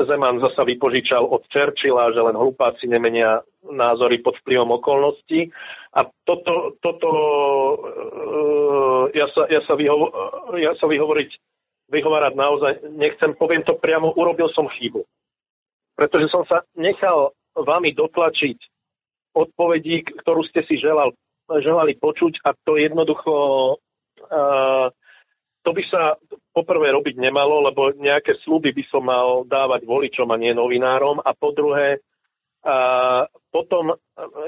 Zeman 0.00 0.40
zasa 0.40 0.64
vypožičal 0.64 1.28
od 1.28 1.44
Churchilla, 1.52 2.08
že 2.16 2.24
len 2.24 2.36
hlupáci 2.36 2.88
nemenia 2.88 3.44
názory 3.70 4.20
pod 4.20 4.36
vplyvom 4.42 4.76
okolností. 4.76 5.48
A 5.94 6.04
toto, 6.26 6.76
toto 6.82 7.08
uh, 7.78 9.04
ja, 9.14 9.30
sa, 9.30 9.46
ja, 9.48 9.62
sa 9.64 9.78
vyhovo, 9.78 10.10
ja 10.58 10.74
sa 10.76 10.90
vyhovoriť, 10.90 11.30
vyhovárať 11.88 12.32
naozaj 12.34 12.72
nechcem, 12.98 13.32
poviem 13.38 13.62
to 13.62 13.78
priamo, 13.78 14.12
urobil 14.12 14.50
som 14.50 14.66
chybu. 14.66 15.06
Pretože 15.94 16.26
som 16.28 16.42
sa 16.44 16.66
nechal 16.74 17.30
vami 17.54 17.94
dotlačiť 17.94 18.58
odpovedí, 19.34 20.02
ktorú 20.18 20.42
ste 20.42 20.66
si 20.66 20.78
želal, 20.78 21.14
želali 21.46 21.94
počuť 21.94 22.42
a 22.42 22.50
to 22.58 22.74
jednoducho 22.74 23.34
uh, 24.28 24.90
to 25.64 25.72
by 25.72 25.82
sa 25.88 26.20
poprvé 26.52 26.92
robiť 26.92 27.16
nemalo, 27.16 27.64
lebo 27.64 27.96
nejaké 27.96 28.36
sluby 28.44 28.76
by 28.76 28.84
som 28.84 29.08
mal 29.08 29.48
dávať 29.48 29.88
voličom 29.88 30.28
a 30.28 30.36
nie 30.36 30.52
novinárom 30.52 31.24
a 31.24 31.32
po 31.32 31.56
druhé 31.56 32.04
a 32.64 32.76
potom 33.52 33.92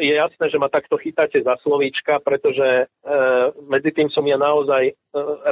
je 0.00 0.16
jasné, 0.16 0.48
že 0.48 0.56
ma 0.56 0.72
takto 0.72 0.96
chytáte 0.96 1.36
za 1.44 1.60
slovíčka, 1.60 2.16
pretože 2.24 2.64
e, 2.64 2.84
medzi 3.68 3.92
tým 3.92 4.08
som 4.08 4.24
ja 4.24 4.40
naozaj 4.40 4.88
e, 4.88 4.92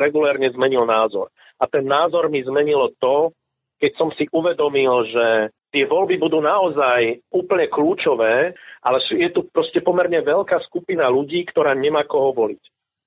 regulérne 0.00 0.48
zmenil 0.48 0.88
názor. 0.88 1.28
A 1.60 1.68
ten 1.68 1.84
názor 1.84 2.32
mi 2.32 2.40
zmenilo 2.40 2.88
to, 2.96 3.36
keď 3.76 3.92
som 4.00 4.08
si 4.16 4.24
uvedomil, 4.32 5.04
že 5.12 5.52
tie 5.68 5.84
voľby 5.84 6.16
budú 6.16 6.40
naozaj 6.40 7.20
úplne 7.28 7.68
kľúčové, 7.68 8.56
ale 8.80 8.98
je 9.12 9.28
tu 9.28 9.44
proste 9.44 9.84
pomerne 9.84 10.24
veľká 10.24 10.64
skupina 10.64 11.12
ľudí, 11.12 11.44
ktorá 11.44 11.76
nemá 11.76 12.08
koho 12.08 12.32
voliť. 12.32 12.62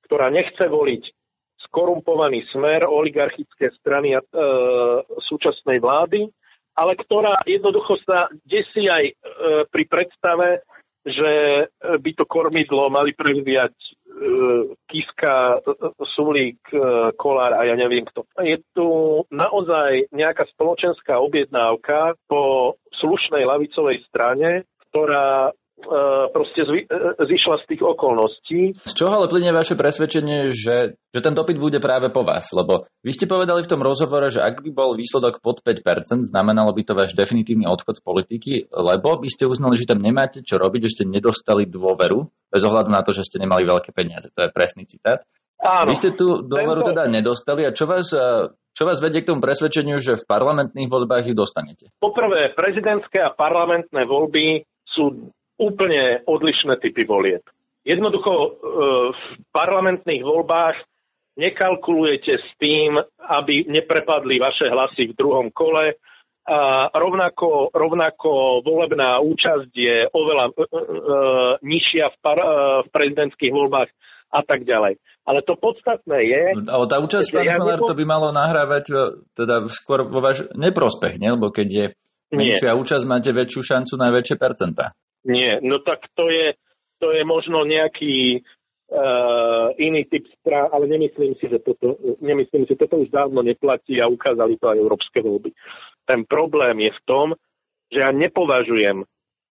Ktorá 0.05 0.29
nechce 0.29 0.69
voliť 0.69 1.03
skorumpovaný 1.65 2.45
smer 2.53 2.85
oligarchické 2.85 3.73
strany 3.73 4.13
e, 4.13 4.21
súčasnej 5.17 5.81
vlády, 5.81 6.29
ale 6.77 6.93
ktorá 6.93 7.41
jednoducho 7.43 7.97
sa 8.05 8.29
desí 8.45 8.85
aj 8.85 9.05
e, 9.09 9.13
pri 9.65 9.83
predstave, 9.89 10.61
že 11.07 11.65
by 11.79 12.11
to 12.13 12.27
kormidlo 12.27 12.91
mali 12.91 13.15
prevziať 13.15 13.73
e, 13.73 13.91
Kiska, 14.85 15.63
Sulík, 16.03 16.59
e, 16.69 17.15
Kolár 17.15 17.57
a 17.57 17.65
ja 17.65 17.73
neviem 17.79 18.03
kto. 18.05 18.27
Je 18.43 18.59
tu 18.75 18.87
naozaj 19.31 20.11
nejaká 20.11 20.45
spoločenská 20.51 21.17
objednávka 21.17 22.19
po 22.27 22.75
slušnej 22.91 23.47
lavicovej 23.47 24.03
strane, 24.05 24.67
ktorá 24.91 25.49
E, 25.51 25.66
proste 26.33 26.65
zvi, 26.65 26.89
e, 26.89 27.21
zišla 27.21 27.61
z 27.61 27.65
tých 27.69 27.81
okolností. 27.85 28.61
Z 28.81 28.93
čoho 28.97 29.13
ale 29.13 29.29
plynie 29.29 29.53
vaše 29.53 29.77
presvedčenie, 29.77 30.49
že, 30.49 30.97
že 30.97 31.19
ten 31.21 31.37
dopyt 31.37 31.61
bude 31.61 31.77
práve 31.77 32.09
po 32.09 32.25
vás? 32.25 32.49
Lebo 32.49 32.89
vy 33.05 33.11
ste 33.13 33.29
povedali 33.29 33.61
v 33.61 33.71
tom 33.71 33.85
rozhovore, 33.85 34.27
že 34.33 34.41
ak 34.41 34.65
by 34.65 34.71
bol 34.73 34.97
výsledok 34.97 35.39
pod 35.39 35.61
5%, 35.61 36.25
znamenalo 36.25 36.73
by 36.73 36.81
to 36.81 36.93
váš 36.97 37.13
definitívny 37.13 37.69
odchod 37.69 38.01
z 38.01 38.03
politiky, 38.03 38.53
lebo 38.73 39.21
by 39.21 39.29
ste 39.29 39.45
uznali, 39.45 39.77
že 39.77 39.85
tam 39.85 40.01
nemáte 40.01 40.41
čo 40.41 40.57
robiť, 40.57 40.89
že 40.89 40.93
ste 41.01 41.03
nedostali 41.05 41.69
dôveru, 41.69 42.25
bez 42.49 42.61
ohľadu 42.65 42.89
na 42.89 43.05
to, 43.05 43.13
že 43.13 43.29
ste 43.29 43.37
nemali 43.37 43.61
veľké 43.61 43.93
peniaze. 43.93 44.33
To 44.33 44.49
je 44.49 44.49
presný 44.49 44.89
citát. 44.89 45.21
Áno. 45.57 45.89
Vy 45.89 45.95
ste 45.97 46.13
tú 46.13 46.45
dôveru 46.45 46.85
tento... 46.85 46.89
teda 46.93 47.03
nedostali 47.09 47.65
a 47.65 47.73
čo 47.73 47.89
vás, 47.89 48.13
e, 48.13 48.53
čo 48.77 48.83
vás 48.85 49.01
vedie 49.01 49.25
k 49.25 49.33
tomu 49.33 49.41
presvedčeniu, 49.41 49.97
že 49.97 50.21
v 50.21 50.25
parlamentných 50.29 50.85
voľbách 50.85 51.25
ju 51.25 51.33
dostanete? 51.33 51.89
Poprvé, 51.97 52.53
prezidentské 52.53 53.25
a 53.25 53.33
parlamentné 53.33 54.05
voľby 54.05 54.61
sú 54.85 55.33
úplne 55.57 56.21
odlišné 56.25 56.77
typy 56.77 57.03
volieb. 57.03 57.43
Jednoducho 57.81 58.33
e, 58.33 58.49
v 59.13 59.23
parlamentných 59.49 60.23
voľbách 60.23 60.77
nekalkulujete 61.37 62.33
s 62.41 62.47
tým, 62.57 62.97
aby 63.21 63.69
neprepadli 63.69 64.41
vaše 64.41 64.67
hlasy 64.67 65.13
v 65.13 65.17
druhom 65.17 65.47
kole. 65.53 65.95
A 66.47 66.87
rovnako, 66.95 67.75
rovnako 67.75 68.63
volebná 68.63 69.19
účasť 69.19 69.71
je 69.75 70.07
oveľa 70.07 70.45
e, 70.47 70.53
e, 70.55 70.63
nižšia 71.59 72.05
v, 72.07 72.17
par, 72.23 72.39
e, 72.39 72.47
v 72.83 72.89
prezidentských 72.91 73.51
voľbách 73.51 73.89
a 74.31 74.41
tak 74.43 74.63
ďalej. 74.63 74.99
Ale 75.27 75.43
to 75.43 75.59
podstatné 75.59 76.23
je... 76.23 76.43
Ale 76.55 76.85
tá 76.87 77.03
účasť, 77.03 77.35
pán 77.35 77.43
ja 77.43 77.59
nepo... 77.59 77.83
to 77.83 77.99
by 77.99 78.05
malo 78.07 78.31
nahrávať 78.31 78.85
e, 78.91 78.95
teda 79.35 79.67
skôr 79.71 80.07
vo 80.07 80.23
váš 80.23 80.47
neprospech, 80.55 81.19
nie? 81.19 81.35
Lebo 81.35 81.51
keď 81.51 81.67
je 81.67 81.85
menšia 82.31 82.75
účasť, 82.75 83.03
máte 83.03 83.31
väčšiu 83.35 83.61
šancu 83.63 83.93
na 83.99 84.07
väčšie 84.11 84.39
percentá. 84.39 84.95
Nie, 85.27 85.59
no 85.59 85.83
tak 85.83 86.07
to 86.15 86.31
je, 86.31 86.55
to 87.03 87.11
je 87.11 87.27
možno 87.27 87.67
nejaký 87.67 88.41
uh, 88.87 89.75
iný 89.75 90.07
typ 90.07 90.23
strán, 90.39 90.71
ale 90.71 90.87
nemyslím 90.87 91.35
si, 91.35 91.51
že 91.51 91.59
toto, 91.59 91.99
nemyslím 92.23 92.63
si, 92.63 92.79
toto 92.79 93.03
už 93.03 93.11
dávno 93.11 93.43
neplatí 93.43 93.99
a 93.99 94.07
ukázali 94.07 94.55
to 94.55 94.71
aj 94.71 94.79
európske 94.79 95.19
voľby. 95.19 95.51
Ten 96.07 96.23
problém 96.23 96.87
je 96.87 96.91
v 96.95 97.01
tom, 97.03 97.27
že 97.91 97.99
ja 98.07 98.11
nepovažujem 98.15 99.03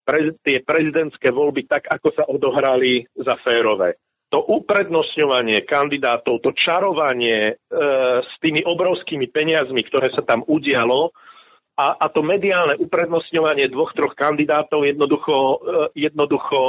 prez, 0.05 0.37
tie 0.45 0.61
prezidentské 0.61 1.33
voľby 1.33 1.64
tak, 1.64 1.88
ako 1.88 2.09
sa 2.12 2.25
odohrali 2.29 3.09
za 3.17 3.41
férové. 3.41 3.97
To 4.33 4.41
uprednostňovanie 4.41 5.64
kandidátov, 5.69 6.41
to 6.41 6.57
čarovanie 6.57 7.52
e, 7.52 7.55
s 8.25 8.33
tými 8.41 8.64
obrovskými 8.64 9.29
peniazmi, 9.29 9.85
ktoré 9.85 10.09
sa 10.09 10.25
tam 10.25 10.41
udialo, 10.49 11.12
a, 11.83 11.99
a 11.99 12.07
to 12.07 12.23
mediálne 12.23 12.79
uprednostňovanie 12.79 13.67
dvoch, 13.67 13.91
troch 13.91 14.15
kandidátov 14.15 14.87
jednoducho, 14.87 15.35
e, 15.35 16.07
jednoducho 16.07 16.61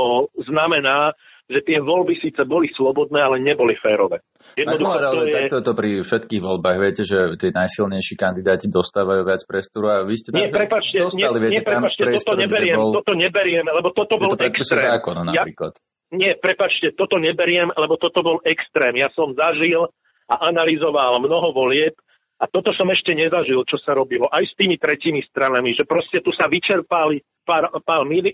znamená, 0.41 1.13
že 1.45 1.59
tie 1.61 1.77
voľby 1.77 2.17
síce 2.17 2.41
boli 2.47 2.71
slobodné, 2.71 3.19
ale 3.19 3.37
neboli 3.37 3.75
férové. 3.77 4.23
Jednoducho, 4.57 4.89
ale, 4.89 5.05
ale 5.05 5.13
to 5.13 5.25
je... 5.27 5.33
takto 5.35 5.57
je 5.59 5.65
to 5.67 5.73
pri 5.75 5.89
všetkých 6.01 6.41
voľbách. 6.41 6.77
Viete, 6.79 7.03
že 7.05 7.19
tí 7.37 7.53
najsilnejší 7.53 8.15
kandidáti 8.15 8.71
dostávajú 8.71 9.21
viac 9.27 9.41
priestoru 9.45 9.85
a 9.91 9.95
vy 10.07 10.15
ste 10.17 10.29
nie, 10.33 10.49
prepačte, 10.49 10.97
dostali, 11.03 11.37
nie, 11.37 11.43
viete, 11.45 11.53
nie, 11.59 11.63
prepačte, 11.67 12.01
toto 12.09 12.33
neberiem, 12.39 12.77
bol... 12.79 12.91
toto 12.97 13.13
neberiem, 13.13 13.65
lebo 13.69 13.89
toto 13.91 14.15
bol 14.17 14.33
extrém. 14.39 14.87
Zákon, 14.87 15.15
napríklad. 15.29 15.73
Ja, 15.77 15.81
nie, 16.13 16.31
prepačte, 16.37 16.95
toto 16.95 17.19
neberiem, 17.19 17.69
lebo 17.75 17.99
toto 17.99 18.23
bol 18.23 18.37
extrém. 18.47 18.95
Ja 18.97 19.11
som 19.11 19.35
zažil 19.35 19.91
a 20.31 20.35
analyzoval 20.47 21.19
mnoho 21.19 21.51
volieb 21.51 21.99
a 22.39 22.45
toto 22.49 22.73
som 22.73 22.89
ešte 22.89 23.13
nezažil, 23.13 23.61
čo 23.63 23.77
sa 23.77 23.93
robilo 23.93 24.27
aj 24.27 24.43
s 24.49 24.53
tými 24.57 24.75
tretími 24.75 25.21
stranami, 25.23 25.77
že 25.77 25.85
proste 25.85 26.19
tu 26.19 26.33
sa 26.33 26.49
vyčerpali 26.49 27.21
pár, 27.45 27.69
pár, 27.85 28.03
mili, 28.03 28.33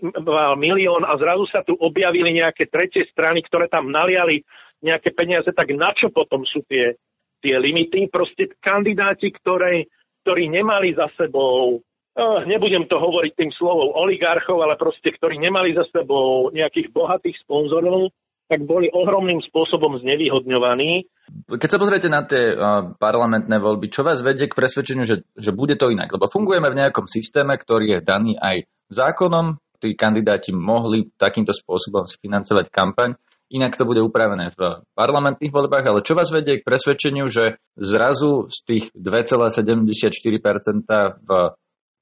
milión 0.57 1.03
a 1.03 1.13
zrazu 1.19 1.45
sa 1.49 1.61
tu 1.61 1.75
objavili 1.75 2.39
nejaké 2.39 2.69
tretie 2.71 3.05
strany, 3.11 3.43
ktoré 3.43 3.67
tam 3.67 3.91
naliali 3.91 4.41
nejaké 4.79 5.11
peniaze, 5.11 5.51
tak 5.51 5.75
na 5.75 5.91
čo 5.91 6.07
potom 6.09 6.47
sú 6.47 6.63
tie, 6.63 6.95
tie 7.43 7.59
limity? 7.59 8.07
Proste 8.07 8.55
kandidáti, 8.63 9.35
ktoré, 9.35 9.91
ktorí 10.23 10.47
nemali 10.47 10.95
za 10.95 11.11
sebou 11.15 11.83
Uh, 12.19 12.43
nebudem 12.43 12.83
to 12.83 12.99
hovoriť 12.99 13.31
tým 13.31 13.51
slovom 13.53 13.95
oligarchov, 13.95 14.59
ale 14.59 14.75
proste, 14.75 15.07
ktorí 15.07 15.39
nemali 15.39 15.71
za 15.71 15.87
sebou 15.87 16.51
nejakých 16.51 16.91
bohatých 16.91 17.47
sponzorov, 17.47 18.11
tak 18.49 18.65
boli 18.65 18.89
ohromným 18.89 19.45
spôsobom 19.45 20.01
znevýhodňovaní. 20.01 21.05
Keď 21.45 21.69
sa 21.69 21.77
pozriete 21.77 22.09
na 22.09 22.25
tie 22.25 22.57
parlamentné 22.97 23.61
voľby, 23.61 23.93
čo 23.93 24.01
vás 24.01 24.25
vedie 24.25 24.49
k 24.49 24.57
presvedčeniu, 24.57 25.05
že, 25.05 25.21
že 25.37 25.53
bude 25.53 25.77
to 25.77 25.93
inak? 25.93 26.09
Lebo 26.09 26.25
fungujeme 26.25 26.65
v 26.73 26.79
nejakom 26.81 27.05
systéme, 27.05 27.53
ktorý 27.53 27.95
je 27.95 27.99
daný 28.01 28.33
aj 28.41 28.65
zákonom, 28.89 29.61
tí 29.77 29.93
kandidáti 29.93 30.49
mohli 30.49 31.13
takýmto 31.13 31.53
spôsobom 31.53 32.09
financovať 32.09 32.73
kampaň. 32.73 33.13
inak 33.53 33.77
to 33.77 33.85
bude 33.85 34.01
upravené 34.01 34.49
v 34.53 34.81
parlamentných 34.97 35.53
voľbách, 35.53 35.85
ale 35.85 36.05
čo 36.05 36.17
vás 36.17 36.33
vedie 36.33 36.61
k 36.61 36.65
presvedčeniu, 36.65 37.29
že 37.29 37.61
zrazu 37.77 38.49
z 38.49 38.57
tých 38.65 38.85
2,74% 38.97 40.89
v 41.21 41.29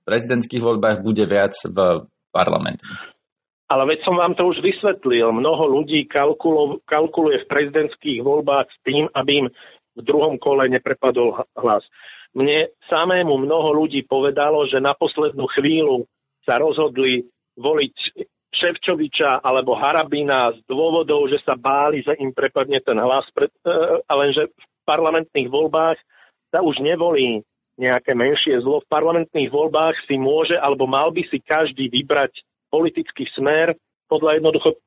prezidentských 0.07 0.63
voľbách 0.63 1.03
bude 1.03 1.27
viac 1.27 1.55
v 1.67 2.07
parlamentných? 2.31 3.16
Ale 3.67 3.83
veď 3.83 3.99
som 4.07 4.15
vám 4.15 4.31
to 4.31 4.47
už 4.47 4.63
vysvetlil. 4.63 5.35
Mnoho 5.35 5.67
ľudí 5.67 6.07
kalkuluje 6.87 7.43
v 7.43 7.49
prezidentských 7.51 8.23
voľbách 8.23 8.67
s 8.71 8.77
tým, 8.87 9.11
aby 9.11 9.43
im 9.43 9.47
v 9.97 10.01
druhom 10.05 10.39
kole 10.39 10.71
neprepadol 10.71 11.43
hlas. 11.59 11.83
Mne 12.31 12.71
samému 12.87 13.33
mnoho 13.43 13.75
ľudí 13.75 14.05
povedalo, 14.07 14.63
že 14.69 14.79
na 14.79 14.95
poslednú 14.95 15.49
chvíľu 15.51 16.07
sa 16.47 16.61
rozhodli 16.61 17.27
voliť 17.57 17.95
Ševčoviča 18.53 19.43
alebo 19.43 19.75
Harabina 19.75 20.53
z 20.55 20.63
dôvodov, 20.65 21.27
že 21.27 21.41
sa 21.43 21.59
báli, 21.59 22.01
že 22.01 22.15
im 22.17 22.31
prepadne 22.31 22.79
ten 22.79 22.95
hlas, 22.95 23.27
pred, 23.35 23.51
e, 23.67 24.01
ale 24.07 24.31
že 24.31 24.47
v 24.47 24.65
parlamentných 24.87 25.51
voľbách 25.51 25.99
sa 26.49 26.63
už 26.63 26.79
nevolí 26.79 27.43
nejaké 27.77 28.17
menšie 28.17 28.57
zlo. 28.63 28.81
V 28.81 28.89
parlamentných 28.89 29.51
voľbách 29.51 30.07
si 30.09 30.15
môže 30.17 30.57
alebo 30.57 30.89
mal 30.89 31.11
by 31.13 31.27
si 31.27 31.37
každý 31.43 31.91
vybrať 31.91 32.41
politický 32.77 33.25
smer 33.25 33.73
podľa 34.05 34.37
jednoducho 34.37 34.69
e, 34.69 34.77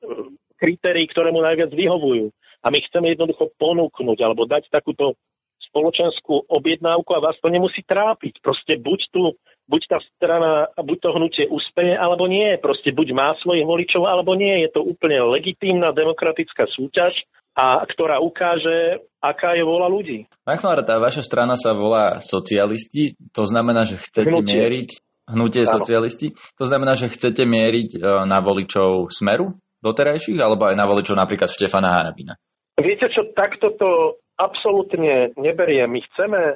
kritérií, 0.54 1.10
ktoré 1.10 1.34
mu 1.34 1.42
najviac 1.42 1.74
vyhovujú. 1.74 2.30
A 2.62 2.70
my 2.70 2.78
chceme 2.86 3.10
jednoducho 3.10 3.50
ponúknuť 3.58 4.18
alebo 4.22 4.46
dať 4.46 4.70
takúto 4.70 5.18
spoločenskú 5.60 6.46
objednávku 6.46 7.10
a 7.14 7.24
vás 7.24 7.36
to 7.42 7.50
nemusí 7.50 7.82
trápiť. 7.82 8.38
Proste 8.38 8.78
buď 8.78 9.00
tu, 9.10 9.22
buď 9.66 9.82
tá 9.90 9.98
strana, 10.02 10.70
buď 10.74 10.98
to 10.98 11.10
hnutie 11.14 11.44
úspeje, 11.50 11.94
alebo 11.94 12.26
nie. 12.30 12.58
Proste 12.62 12.94
buď 12.94 13.08
má 13.12 13.28
svojich 13.38 13.64
voličov, 13.66 14.06
alebo 14.06 14.34
nie. 14.34 14.66
Je 14.66 14.70
to 14.70 14.82
úplne 14.82 15.20
legitímna 15.30 15.94
demokratická 15.94 16.66
súťaž, 16.66 17.26
a 17.54 17.82
ktorá 17.84 18.22
ukáže, 18.22 19.04
aká 19.20 19.58
je 19.58 19.64
vola 19.66 19.90
ľudí. 19.90 20.24
Machnár, 20.46 20.80
tá 20.86 20.96
vaša 20.96 21.26
strana 21.26 21.58
sa 21.58 21.74
volá 21.74 22.22
socialisti, 22.22 23.18
to 23.34 23.44
znamená, 23.44 23.84
že 23.84 24.00
chcete 24.00 24.38
Hnutie. 24.38 24.54
mieriť 24.54 24.88
hnutie 25.32 25.64
Áno. 25.66 25.80
socialisti. 25.80 26.34
To 26.58 26.64
znamená, 26.66 26.98
že 26.98 27.10
chcete 27.12 27.46
mieriť 27.46 27.90
e, 27.96 27.98
na 28.26 28.38
voličov 28.42 29.10
Smeru 29.10 29.54
doterajších, 29.80 30.38
alebo 30.38 30.68
aj 30.68 30.76
na 30.76 30.84
voličov 30.84 31.16
napríklad 31.16 31.48
Štefana 31.48 31.96
Harabina? 31.96 32.36
Viete 32.76 33.08
čo, 33.08 33.32
takto 33.32 33.72
to 33.76 34.20
absolútne 34.36 35.36
neberie. 35.36 35.84
My 35.84 36.00
chceme 36.04 36.40
e, 36.48 36.54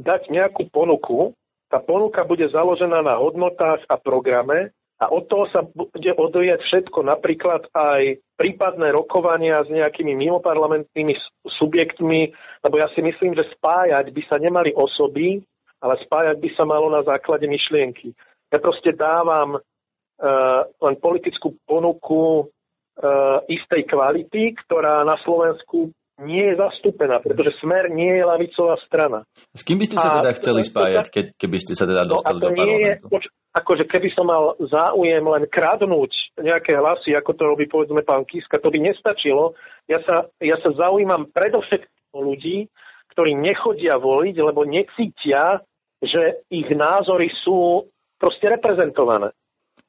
dať 0.00 0.22
nejakú 0.32 0.68
ponuku. 0.68 1.32
Tá 1.66 1.82
ponuka 1.82 2.24
bude 2.24 2.46
založená 2.48 3.02
na 3.02 3.18
hodnotách 3.20 3.84
a 3.90 3.96
programe 3.98 4.76
a 4.96 5.12
od 5.12 5.28
toho 5.28 5.44
sa 5.52 5.60
bude 5.60 6.12
odvíjať 6.16 6.60
všetko, 6.64 7.04
napríklad 7.04 7.68
aj 7.76 8.16
prípadné 8.40 8.96
rokovania 8.96 9.60
s 9.60 9.68
nejakými 9.68 10.16
mimoparlamentnými 10.16 11.12
subjektmi, 11.44 12.32
lebo 12.64 12.74
ja 12.80 12.88
si 12.96 13.04
myslím, 13.04 13.36
že 13.36 13.44
spájať 13.52 14.08
by 14.08 14.22
sa 14.24 14.40
nemali 14.40 14.72
osoby, 14.72 15.44
ale 15.80 15.94
spájať 16.02 16.36
by 16.40 16.48
sa 16.56 16.64
malo 16.64 16.88
na 16.88 17.04
základe 17.04 17.44
myšlienky. 17.46 18.16
Ja 18.48 18.58
proste 18.62 18.94
dávam 18.94 19.58
uh, 19.58 20.60
len 20.66 20.94
politickú 21.02 21.58
ponuku 21.66 22.46
uh, 22.46 23.42
istej 23.50 23.84
kvality, 23.84 24.56
ktorá 24.64 25.02
na 25.02 25.18
Slovensku 25.20 25.92
nie 26.16 26.48
je 26.48 26.54
zastúpená, 26.56 27.20
pretože 27.20 27.60
Smer 27.60 27.92
nie 27.92 28.08
je 28.08 28.24
lavicová 28.24 28.80
strana. 28.88 29.28
S 29.52 29.60
kým 29.60 29.76
by 29.76 29.84
ste 29.84 29.96
sa 30.00 30.24
teda 30.24 30.32
chceli 30.40 30.62
spájať, 30.64 31.06
keď, 31.12 31.26
keby 31.36 31.56
ste 31.60 31.76
sa 31.76 31.84
teda 31.84 32.08
no, 32.08 32.16
dostali 32.16 32.40
no, 32.40 32.40
do 32.40 32.48
parlamentu? 32.56 33.06
Je, 33.12 33.28
akože 33.52 33.84
keby 33.84 34.08
som 34.16 34.24
mal 34.24 34.56
záujem 34.56 35.20
len 35.20 35.44
kradnúť 35.44 36.40
nejaké 36.40 36.72
hlasy, 36.72 37.12
ako 37.12 37.30
to 37.36 37.42
robí 37.44 37.68
povedzme 37.68 38.00
pán 38.00 38.24
Kiska, 38.24 38.56
to 38.56 38.72
by 38.72 38.80
nestačilo. 38.80 39.52
Ja 39.84 40.00
sa, 40.08 40.32
ja 40.40 40.56
sa 40.56 40.72
zaujímam 40.72 41.28
predovšetkým 41.28 42.16
ľudí, 42.16 42.72
ktorí 43.16 43.32
nechodia 43.32 43.96
voliť, 43.96 44.36
lebo 44.44 44.68
necítia, 44.68 45.64
že 46.04 46.44
ich 46.52 46.68
názory 46.68 47.32
sú 47.32 47.88
proste 48.20 48.52
reprezentované. 48.52 49.32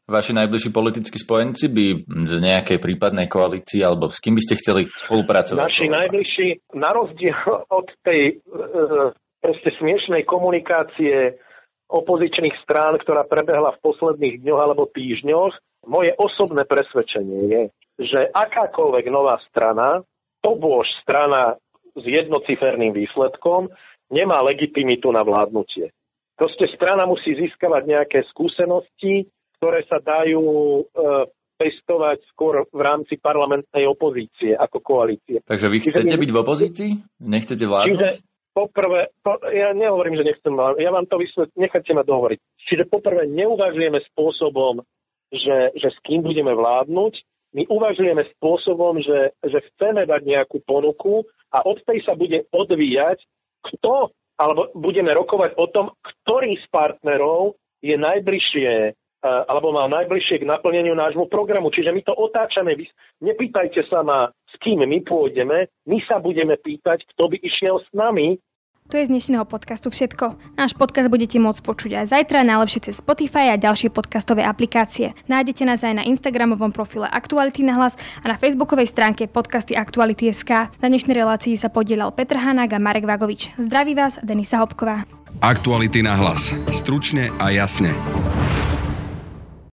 Vaši 0.07 0.31
najbližší 0.31 0.71
politickí 0.71 1.19
spojenci 1.19 1.67
by 1.67 1.85
z 2.07 2.33
nejakej 2.39 2.79
prípadnej 2.79 3.27
koalícii 3.27 3.83
alebo 3.83 4.07
s 4.07 4.23
kým 4.23 4.39
by 4.39 4.41
ste 4.47 4.55
chceli 4.55 4.87
spolupracovať? 4.87 5.59
Naši 5.59 5.91
najbližší, 5.91 6.47
na 6.79 6.95
rozdiel 6.95 7.35
od 7.67 7.91
tej 8.07 8.39
e, 8.39 8.55
proste 9.43 9.69
smiešnej 9.75 10.23
komunikácie 10.23 11.35
opozičných 11.91 12.55
strán, 12.63 12.95
ktorá 12.95 13.27
prebehla 13.27 13.75
v 13.75 13.83
posledných 13.83 14.47
dňoch 14.47 14.61
alebo 14.63 14.87
týždňoch, 14.87 15.83
moje 15.91 16.15
osobné 16.15 16.63
presvedčenie 16.63 17.39
je, 17.51 17.61
že 17.99 18.31
akákoľvek 18.31 19.11
nová 19.11 19.43
strana, 19.51 20.07
to 20.39 20.55
bož 20.55 20.87
strana 21.03 21.59
s 21.97 22.03
jednociferným 22.05 22.93
výsledkom 22.93 23.73
nemá 24.13 24.39
legitimitu 24.45 25.09
na 25.11 25.25
vládnutie. 25.25 25.91
Proste 26.37 26.69
strana 26.69 27.09
musí 27.09 27.33
získavať 27.33 27.83
nejaké 27.89 28.19
skúsenosti, 28.29 29.25
ktoré 29.57 29.81
sa 29.89 29.97
dajú 29.97 30.45
e, 30.45 30.81
pestovať 31.57 32.21
skôr 32.29 32.69
v 32.69 32.81
rámci 32.85 33.17
parlamentnej 33.17 33.89
opozície 33.89 34.53
ako 34.53 34.77
koalície. 34.85 35.41
Takže 35.41 35.67
vy 35.67 35.77
chcete 35.81 36.13
Čiže 36.13 36.21
byť 36.21 36.31
v 36.31 36.41
opozícii? 36.45 36.91
Nechcete 37.25 37.65
vládnuť? 37.65 37.89
Čiže 37.89 38.09
poprvé, 38.53 39.09
po, 39.25 39.41
ja 39.49 39.73
nehovorím, 39.73 40.21
že 40.21 40.29
nechcem 40.29 40.53
vládnuť, 40.53 40.81
ja 40.85 40.93
vám 40.93 41.09
to 41.09 41.17
vysvetlím, 41.17 41.57
nechajte 41.57 41.91
ma 41.97 42.03
dohovoriť. 42.05 42.39
Čiže 42.61 42.83
poprvé 42.85 43.25
neuvažujeme 43.25 43.99
spôsobom, 44.13 44.85
že, 45.33 45.73
že 45.73 45.89
s 45.89 45.97
kým 46.05 46.21
budeme 46.21 46.53
vládnuť, 46.53 47.13
my 47.57 47.63
uvažujeme 47.65 48.21
spôsobom, 48.37 49.01
že, 49.01 49.33
že 49.41 49.65
chceme 49.73 50.05
dať 50.05 50.21
nejakú 50.21 50.61
ponuku 50.61 51.25
a 51.51 51.57
od 51.63 51.79
tej 51.83 52.03
sa 52.03 52.13
bude 52.13 52.47
odvíjať, 52.51 53.23
kto, 53.63 54.11
alebo 54.37 54.69
budeme 54.77 55.11
rokovať 55.15 55.57
o 55.57 55.65
tom, 55.67 55.85
ktorý 55.99 56.59
z 56.59 56.67
partnerov 56.69 57.57
je 57.81 57.95
najbližšie 57.97 58.71
e, 58.71 58.91
alebo 59.23 59.73
má 59.73 59.89
najbližšie 59.89 60.43
k 60.43 60.49
naplneniu 60.49 60.93
nášmu 60.93 61.29
programu. 61.29 61.73
Čiže 61.73 61.93
my 61.93 62.01
to 62.05 62.13
otáčame. 62.13 62.77
Nepýtajte 63.21 63.85
sa 63.89 64.05
ma, 64.05 64.29
s 64.29 64.53
kým 64.61 64.85
my 64.85 64.99
pôjdeme, 65.01 65.69
my 65.89 65.97
sa 66.05 66.21
budeme 66.21 66.57
pýtať, 66.57 67.05
kto 67.15 67.33
by 67.33 67.37
išiel 67.41 67.81
s 67.81 67.89
nami 67.93 68.37
to 68.87 68.95
je 68.95 69.07
z 69.07 69.11
dnešného 69.11 69.43
podcastu 69.43 69.91
všetko. 69.91 70.39
Náš 70.55 70.71
podcast 70.79 71.11
budete 71.11 71.37
môcť 71.43 71.59
počuť 71.59 71.91
aj 72.03 72.05
zajtra, 72.15 72.47
najlepšie 72.47 72.87
cez 72.87 73.03
Spotify 73.03 73.51
a 73.51 73.59
ďalšie 73.59 73.91
podcastové 73.91 74.47
aplikácie. 74.47 75.11
Nájdete 75.27 75.63
nás 75.67 75.83
aj 75.83 75.93
na 75.99 76.03
Instagramovom 76.07 76.71
profile 76.71 77.11
Aktuality 77.11 77.67
na 77.67 77.75
hlas 77.75 77.99
a 78.23 78.31
na 78.31 78.39
facebookovej 78.39 78.87
stránke 78.87 79.27
podcasty 79.27 79.75
Aktuality.sk. 79.75 80.71
Na 80.79 80.87
dnešnej 80.87 81.19
relácii 81.19 81.59
sa 81.59 81.67
podielal 81.67 82.15
Petr 82.15 82.39
Hanák 82.39 82.71
a 82.75 82.79
Marek 82.79 83.03
Vagovič. 83.03 83.51
Zdraví 83.59 83.91
vás, 83.91 84.23
Denisa 84.23 84.63
Hopková. 84.63 85.03
Aktuality 85.43 86.01
na 86.01 86.15
hlas. 86.15 86.55
Stručne 86.71 87.29
a 87.37 87.51
jasne. 87.51 87.91